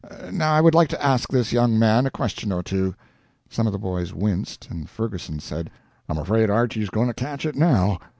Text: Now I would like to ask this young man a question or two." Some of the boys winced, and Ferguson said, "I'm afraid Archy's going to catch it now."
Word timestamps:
Now 0.31 0.53
I 0.55 0.61
would 0.61 0.73
like 0.73 0.87
to 0.89 1.05
ask 1.05 1.29
this 1.29 1.51
young 1.53 1.77
man 1.77 2.07
a 2.07 2.09
question 2.09 2.51
or 2.51 2.63
two." 2.63 2.95
Some 3.51 3.67
of 3.67 3.71
the 3.71 3.77
boys 3.77 4.15
winced, 4.15 4.67
and 4.71 4.89
Ferguson 4.89 5.39
said, 5.39 5.69
"I'm 6.09 6.17
afraid 6.17 6.49
Archy's 6.49 6.89
going 6.89 7.09
to 7.09 7.13
catch 7.13 7.45
it 7.45 7.55
now." 7.55 7.99